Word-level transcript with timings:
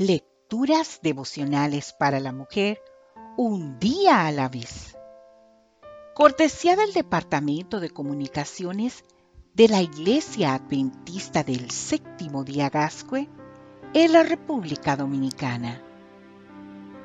Lecturas 0.00 1.00
devocionales 1.02 1.92
para 1.92 2.20
la 2.20 2.32
mujer 2.32 2.80
un 3.36 3.78
día 3.78 4.26
a 4.26 4.32
la 4.32 4.48
vez. 4.48 4.96
Cortesía 6.14 6.74
del 6.74 6.94
Departamento 6.94 7.80
de 7.80 7.90
Comunicaciones 7.90 9.04
de 9.52 9.68
la 9.68 9.82
Iglesia 9.82 10.54
Adventista 10.54 11.44
del 11.44 11.70
Séptimo 11.70 12.44
Día 12.44 12.70
Gascue 12.70 13.28
en 13.92 14.12
la 14.14 14.22
República 14.22 14.96
Dominicana. 14.96 15.82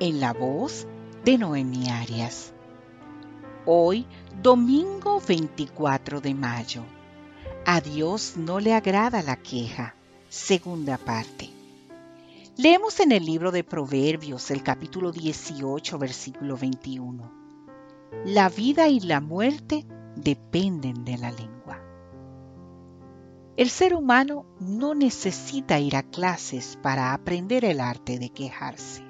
En 0.00 0.18
la 0.18 0.32
voz 0.32 0.86
de 1.22 1.36
Noemi 1.36 1.90
Arias. 1.90 2.54
Hoy, 3.66 4.06
domingo 4.40 5.20
24 5.20 6.22
de 6.22 6.32
mayo. 6.32 6.82
A 7.66 7.82
Dios 7.82 8.38
no 8.38 8.58
le 8.58 8.72
agrada 8.72 9.20
la 9.20 9.36
queja. 9.36 9.94
Segunda 10.30 10.96
parte. 10.96 11.55
Leemos 12.58 13.00
en 13.00 13.12
el 13.12 13.26
libro 13.26 13.52
de 13.52 13.64
Proverbios, 13.64 14.50
el 14.50 14.62
capítulo 14.62 15.12
18, 15.12 15.98
versículo 15.98 16.56
21. 16.56 17.30
La 18.24 18.48
vida 18.48 18.88
y 18.88 19.00
la 19.00 19.20
muerte 19.20 19.84
dependen 20.14 21.04
de 21.04 21.18
la 21.18 21.30
lengua. 21.32 21.82
El 23.58 23.68
ser 23.68 23.94
humano 23.94 24.46
no 24.58 24.94
necesita 24.94 25.78
ir 25.80 25.96
a 25.96 26.02
clases 26.02 26.78
para 26.80 27.12
aprender 27.12 27.62
el 27.66 27.78
arte 27.78 28.18
de 28.18 28.30
quejarse. 28.30 29.04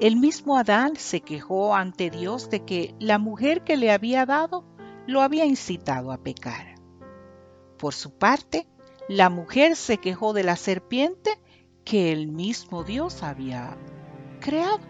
El 0.00 0.16
mismo 0.16 0.58
Adán 0.58 0.96
se 0.96 1.20
quejó 1.20 1.76
ante 1.76 2.10
Dios 2.10 2.50
de 2.50 2.64
que 2.64 2.96
la 2.98 3.20
mujer 3.20 3.62
que 3.62 3.76
le 3.76 3.92
había 3.92 4.26
dado 4.26 4.64
lo 5.06 5.22
había 5.22 5.44
incitado 5.44 6.10
a 6.10 6.18
pecar. 6.18 6.74
Por 7.78 7.94
su 7.94 8.10
parte, 8.18 8.66
la 9.08 9.30
mujer 9.30 9.76
se 9.76 9.98
quejó 9.98 10.32
de 10.32 10.42
la 10.42 10.56
serpiente 10.56 11.38
que 11.84 12.12
el 12.12 12.28
mismo 12.28 12.82
Dios 12.82 13.22
había 13.22 13.76
creado. 14.40 14.80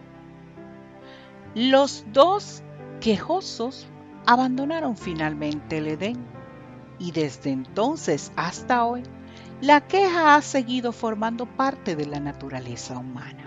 Los 1.53 2.05
dos 2.11 2.63
quejosos 3.01 3.87
abandonaron 4.25 4.97
finalmente 4.97 5.77
el 5.77 5.87
Edén 5.87 6.25
y 6.97 7.11
desde 7.11 7.51
entonces 7.51 8.31
hasta 8.35 8.85
hoy 8.85 9.03
la 9.61 9.81
queja 9.81 10.35
ha 10.35 10.41
seguido 10.41 10.91
formando 10.91 11.45
parte 11.45 11.95
de 11.95 12.05
la 12.05 12.19
naturaleza 12.19 12.97
humana. 12.97 13.43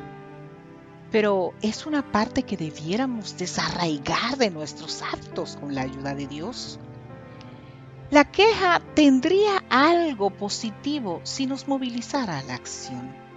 Pero 1.11 1.55
es 1.63 1.87
una 1.87 2.13
parte 2.13 2.43
que 2.43 2.59
debiéramos 2.59 3.39
desarraigar 3.39 4.37
de 4.37 4.51
nuestros 4.51 5.03
actos 5.03 5.57
con 5.57 5.75
la 5.75 5.83
ayuda 5.83 6.15
de 6.15 6.27
Dios. 6.27 6.79
La 8.11 8.25
queja 8.25 8.81
tendría 8.95 9.65
algo 9.71 10.31
positivo 10.31 11.21
si 11.25 11.47
nos 11.47 11.67
movilizara 11.67 12.39
a 12.39 12.43
la 12.43 12.55
acción 12.55 13.28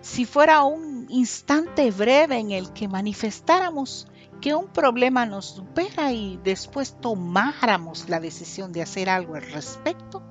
si 0.00 0.24
fuera 0.24 0.62
un 0.62 1.06
instante 1.10 1.90
breve 1.90 2.38
en 2.38 2.50
el 2.50 2.72
que 2.72 2.88
manifestáramos 2.88 4.06
que 4.40 4.54
un 4.54 4.68
problema 4.68 5.26
nos 5.26 5.46
supera 5.46 6.12
y 6.12 6.38
después 6.42 6.96
tomáramos 7.00 8.08
la 8.08 8.20
decisión 8.20 8.72
de 8.72 8.82
hacer 8.82 9.10
algo 9.10 9.34
al 9.34 9.42
respecto 9.42 10.22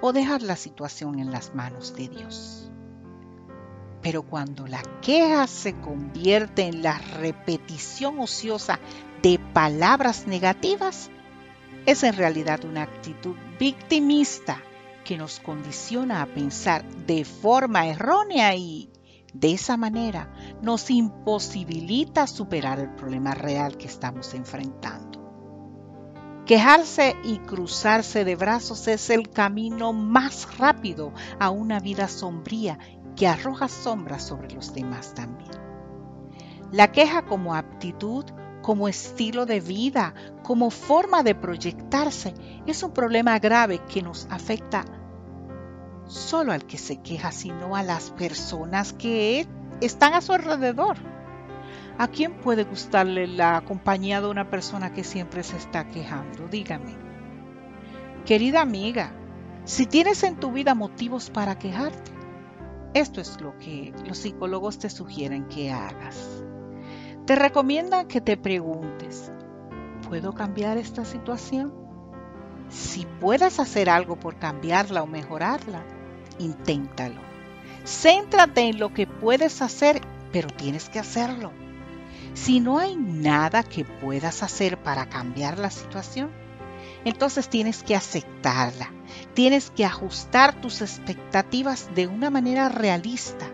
o 0.00 0.12
dejar 0.12 0.42
la 0.42 0.56
situación 0.56 1.18
en 1.18 1.32
las 1.32 1.54
manos 1.54 1.96
de 1.96 2.08
Dios. 2.08 2.70
Pero 4.02 4.22
cuando 4.22 4.66
la 4.66 4.82
queja 5.00 5.46
se 5.46 5.80
convierte 5.80 6.62
en 6.62 6.82
la 6.82 6.98
repetición 6.98 8.20
ociosa 8.20 8.78
de 9.22 9.40
palabras 9.52 10.26
negativas, 10.26 11.10
es 11.86 12.02
en 12.02 12.14
realidad 12.14 12.64
una 12.64 12.82
actitud 12.82 13.34
victimista 13.58 14.62
que 15.04 15.16
nos 15.16 15.38
condiciona 15.38 16.22
a 16.22 16.26
pensar 16.26 16.84
de 17.06 17.24
forma 17.24 17.86
errónea 17.86 18.54
y 18.56 18.90
de 19.32 19.52
esa 19.52 19.76
manera 19.76 20.32
nos 20.62 20.90
imposibilita 20.90 22.26
superar 22.26 22.80
el 22.80 22.94
problema 22.94 23.34
real 23.34 23.76
que 23.76 23.86
estamos 23.86 24.32
enfrentando. 24.34 25.24
Quejarse 26.46 27.16
y 27.24 27.38
cruzarse 27.38 28.24
de 28.24 28.36
brazos 28.36 28.86
es 28.86 29.08
el 29.10 29.30
camino 29.30 29.92
más 29.92 30.58
rápido 30.58 31.12
a 31.40 31.50
una 31.50 31.80
vida 31.80 32.06
sombría 32.06 32.78
que 33.16 33.26
arroja 33.26 33.68
sombras 33.68 34.26
sobre 34.26 34.52
los 34.54 34.74
demás 34.74 35.14
también. 35.14 35.50
La 36.70 36.92
queja 36.92 37.24
como 37.24 37.54
aptitud, 37.54 38.24
como 38.64 38.88
estilo 38.88 39.44
de 39.44 39.60
vida, 39.60 40.14
como 40.42 40.70
forma 40.70 41.22
de 41.22 41.34
proyectarse, 41.34 42.32
es 42.66 42.82
un 42.82 42.92
problema 42.94 43.38
grave 43.38 43.80
que 43.80 44.00
nos 44.00 44.26
afecta 44.30 44.86
solo 46.06 46.50
al 46.50 46.64
que 46.64 46.78
se 46.78 47.02
queja, 47.02 47.30
sino 47.30 47.76
a 47.76 47.82
las 47.82 48.10
personas 48.12 48.94
que 48.94 49.46
están 49.82 50.14
a 50.14 50.22
su 50.22 50.32
alrededor. 50.32 50.96
¿A 51.98 52.08
quién 52.08 52.40
puede 52.40 52.64
gustarle 52.64 53.26
la 53.26 53.60
compañía 53.60 54.22
de 54.22 54.28
una 54.28 54.48
persona 54.48 54.94
que 54.94 55.04
siempre 55.04 55.42
se 55.42 55.58
está 55.58 55.86
quejando? 55.88 56.48
Dígame. 56.48 56.96
Querida 58.24 58.62
amiga, 58.62 59.12
si 59.64 59.84
tienes 59.84 60.22
en 60.22 60.36
tu 60.36 60.52
vida 60.52 60.74
motivos 60.74 61.28
para 61.28 61.58
quejarte, 61.58 62.12
esto 62.94 63.20
es 63.20 63.38
lo 63.42 63.58
que 63.58 63.92
los 64.06 64.16
psicólogos 64.16 64.78
te 64.78 64.88
sugieren 64.88 65.48
que 65.48 65.70
hagas. 65.70 66.43
Te 67.26 67.36
recomiendan 67.36 68.06
que 68.06 68.20
te 68.20 68.36
preguntes, 68.36 69.32
¿puedo 70.06 70.34
cambiar 70.34 70.76
esta 70.76 71.06
situación? 71.06 71.72
Si 72.68 73.06
puedes 73.18 73.58
hacer 73.60 73.88
algo 73.88 74.16
por 74.16 74.36
cambiarla 74.36 75.02
o 75.02 75.06
mejorarla, 75.06 75.86
inténtalo. 76.38 77.22
Céntrate 77.86 78.68
en 78.68 78.78
lo 78.78 78.92
que 78.92 79.06
puedes 79.06 79.62
hacer, 79.62 80.02
pero 80.32 80.48
tienes 80.48 80.90
que 80.90 80.98
hacerlo. 80.98 81.52
Si 82.34 82.60
no 82.60 82.78
hay 82.78 82.94
nada 82.94 83.62
que 83.62 83.86
puedas 83.86 84.42
hacer 84.42 84.76
para 84.82 85.08
cambiar 85.08 85.58
la 85.58 85.70
situación, 85.70 86.30
entonces 87.06 87.48
tienes 87.48 87.82
que 87.82 87.96
aceptarla. 87.96 88.92
Tienes 89.32 89.70
que 89.70 89.86
ajustar 89.86 90.60
tus 90.60 90.82
expectativas 90.82 91.88
de 91.94 92.06
una 92.06 92.28
manera 92.28 92.68
realista. 92.68 93.46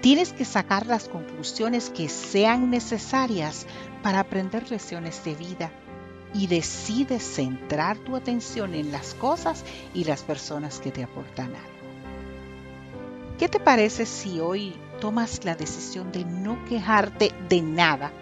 Tienes 0.00 0.32
que 0.32 0.44
sacar 0.44 0.86
las 0.86 1.08
conclusiones 1.08 1.90
que 1.90 2.08
sean 2.08 2.70
necesarias 2.70 3.66
para 4.02 4.20
aprender 4.20 4.70
lecciones 4.70 5.24
de 5.24 5.34
vida 5.34 5.72
y 6.34 6.48
decides 6.48 7.22
centrar 7.22 7.96
tu 7.98 8.16
atención 8.16 8.74
en 8.74 8.90
las 8.92 9.14
cosas 9.14 9.64
y 9.94 10.04
las 10.04 10.22
personas 10.22 10.80
que 10.80 10.90
te 10.90 11.04
aportan 11.04 11.54
algo. 11.54 11.74
¿Qué 13.38 13.48
te 13.48 13.60
parece 13.60 14.06
si 14.06 14.40
hoy 14.40 14.74
tomas 15.00 15.44
la 15.44 15.54
decisión 15.54 16.12
de 16.12 16.24
no 16.24 16.64
quejarte 16.66 17.32
de 17.48 17.62
nada, 17.62 18.12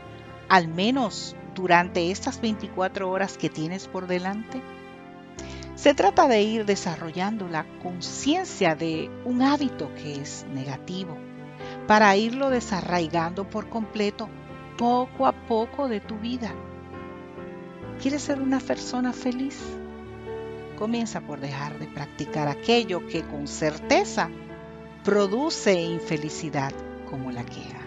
al 0.48 0.69
menos 0.69 1.36
durante 1.54 2.10
estas 2.10 2.40
24 2.40 3.10
horas 3.10 3.36
que 3.36 3.50
tienes 3.50 3.88
por 3.88 4.06
delante? 4.06 4.62
Se 5.74 5.94
trata 5.94 6.28
de 6.28 6.42
ir 6.42 6.64
desarrollando 6.64 7.48
la 7.48 7.66
conciencia 7.82 8.74
de 8.74 9.10
un 9.24 9.42
hábito 9.42 9.92
que 9.96 10.20
es 10.20 10.46
negativo, 10.54 11.19
para 11.87 12.16
irlo 12.16 12.50
desarraigando 12.50 13.48
por 13.48 13.69
completo 13.69 14.28
poco 14.76 15.26
a 15.26 15.32
poco 15.32 15.88
de 15.88 16.00
tu 16.00 16.16
vida. 16.19 16.53
¿Quieres 18.00 18.22
ser 18.22 18.41
una 18.41 18.60
persona 18.60 19.12
feliz? 19.12 19.60
Comienza 20.78 21.20
por 21.20 21.41
dejar 21.41 21.78
de 21.78 21.87
practicar 21.87 22.48
aquello 22.48 23.06
que 23.06 23.22
con 23.22 23.47
certeza 23.47 24.31
produce 25.04 25.81
infelicidad 25.81 26.72
como 27.09 27.31
la 27.31 27.44
queja. 27.44 27.81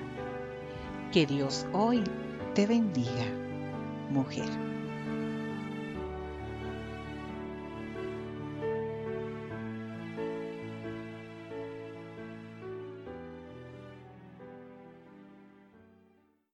Que 1.12 1.26
Dios 1.26 1.66
hoy 1.74 2.04
te 2.54 2.68
bendiga, 2.68 3.26
mujer. 4.10 4.75